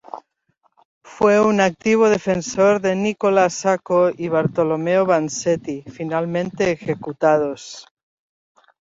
[1.03, 7.85] Fue un activo defensor de Nicola Sacco y Bartolomeo Vanzetti, finalmente ejecutados.